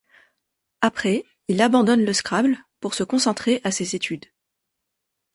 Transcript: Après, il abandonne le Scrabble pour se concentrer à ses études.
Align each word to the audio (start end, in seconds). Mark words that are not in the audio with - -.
Après, 0.81 1.25
il 1.47 1.61
abandonne 1.61 2.03
le 2.03 2.11
Scrabble 2.13 2.57
pour 2.79 2.95
se 2.95 3.03
concentrer 3.03 3.61
à 3.63 3.69
ses 3.69 3.95
études. 3.95 4.25